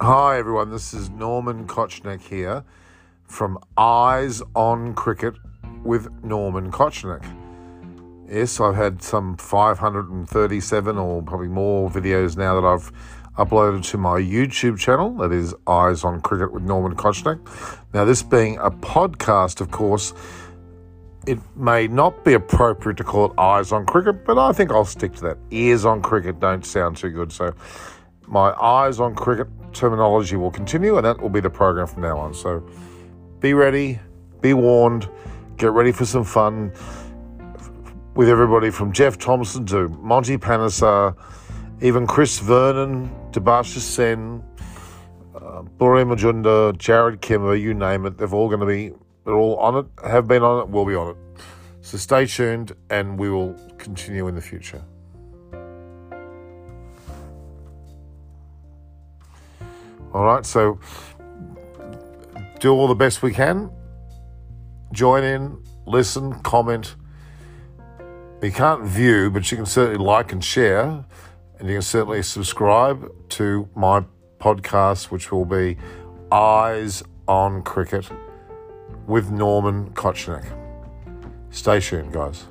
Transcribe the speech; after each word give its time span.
Hi, 0.00 0.38
everyone. 0.38 0.72
This 0.72 0.92
is 0.92 1.08
Norman 1.08 1.68
Kochnick 1.68 2.20
here 2.20 2.64
from 3.28 3.60
Eyes 3.76 4.42
on 4.56 4.92
Cricket 4.94 5.34
with 5.84 6.10
Norman 6.24 6.72
Kochnick. 6.72 7.24
Yes, 8.28 8.58
I've 8.58 8.74
had 8.74 9.04
some 9.04 9.36
537 9.36 10.98
or 10.98 11.22
probably 11.22 11.46
more 11.46 11.88
videos 11.88 12.36
now 12.36 12.60
that 12.60 12.66
I've 12.66 12.90
uploaded 13.38 13.88
to 13.90 13.96
my 13.96 14.18
YouTube 14.18 14.80
channel. 14.80 15.14
That 15.18 15.30
is 15.30 15.54
Eyes 15.68 16.02
on 16.02 16.20
Cricket 16.22 16.52
with 16.52 16.64
Norman 16.64 16.96
Kochnick. 16.96 17.38
Now, 17.94 18.04
this 18.04 18.20
being 18.20 18.58
a 18.58 18.72
podcast, 18.72 19.60
of 19.60 19.70
course, 19.70 20.12
it 21.24 21.38
may 21.54 21.86
not 21.86 22.24
be 22.24 22.32
appropriate 22.32 22.96
to 22.96 23.04
call 23.04 23.26
it 23.26 23.38
Eyes 23.38 23.70
on 23.70 23.86
Cricket, 23.86 24.24
but 24.24 24.38
I 24.38 24.52
think 24.52 24.72
I'll 24.72 24.84
stick 24.84 25.14
to 25.14 25.20
that. 25.22 25.38
Ears 25.52 25.84
on 25.84 26.02
Cricket 26.02 26.40
don't 26.40 26.66
sound 26.66 26.96
too 26.96 27.10
good. 27.10 27.30
So, 27.30 27.54
my 28.26 28.52
Eyes 28.52 29.00
on 29.00 29.14
Cricket 29.14 29.48
terminology 29.72 30.36
will 30.36 30.50
continue, 30.50 30.96
and 30.96 31.04
that 31.04 31.20
will 31.20 31.28
be 31.28 31.40
the 31.40 31.50
program 31.50 31.86
from 31.86 32.02
now 32.02 32.18
on. 32.18 32.34
So 32.34 32.66
be 33.40 33.54
ready, 33.54 33.98
be 34.40 34.54
warned, 34.54 35.08
get 35.56 35.72
ready 35.72 35.92
for 35.92 36.04
some 36.04 36.24
fun 36.24 36.72
with 38.14 38.28
everybody 38.28 38.70
from 38.70 38.92
Jeff 38.92 39.18
Thomson 39.18 39.66
to 39.66 39.88
Monty 39.88 40.38
Panesar, 40.38 41.16
even 41.82 42.06
Chris 42.06 42.38
Vernon, 42.38 43.10
Debashis 43.32 43.80
Sen, 43.80 44.42
uh, 45.34 45.62
Boria 45.78 46.06
Majumdar, 46.06 46.74
Jarrod 46.74 47.20
Kimber, 47.20 47.56
you 47.56 47.74
name 47.74 48.06
it. 48.06 48.16
They're 48.16 48.32
all 48.32 48.48
going 48.48 48.60
to 48.60 48.66
be, 48.66 48.92
they're 49.24 49.34
all 49.34 49.56
on 49.56 49.76
it, 49.76 49.86
have 50.08 50.28
been 50.28 50.42
on 50.42 50.62
it, 50.62 50.68
will 50.70 50.86
be 50.86 50.94
on 50.94 51.10
it. 51.10 51.16
So 51.80 51.98
stay 51.98 52.26
tuned, 52.26 52.72
and 52.88 53.18
we 53.18 53.28
will 53.28 53.54
continue 53.78 54.28
in 54.28 54.34
the 54.34 54.40
future. 54.40 54.82
All 60.14 60.22
right, 60.22 60.46
so 60.46 60.78
do 62.60 62.72
all 62.72 62.86
the 62.86 62.94
best 62.94 63.20
we 63.20 63.32
can. 63.32 63.68
Join 64.92 65.24
in, 65.24 65.60
listen, 65.86 66.40
comment. 66.42 66.94
You 68.40 68.52
can't 68.52 68.84
view, 68.84 69.28
but 69.28 69.50
you 69.50 69.56
can 69.56 69.66
certainly 69.66 69.98
like 69.98 70.30
and 70.30 70.44
share, 70.44 71.04
and 71.58 71.68
you 71.68 71.74
can 71.74 71.82
certainly 71.82 72.22
subscribe 72.22 73.10
to 73.30 73.68
my 73.74 74.04
podcast, 74.38 75.10
which 75.10 75.32
will 75.32 75.46
be 75.46 75.78
Eyes 76.30 77.02
on 77.26 77.62
Cricket 77.62 78.08
with 79.08 79.32
Norman 79.32 79.90
Kochnick. 79.90 80.46
Stay 81.50 81.80
tuned, 81.80 82.12
guys. 82.12 82.44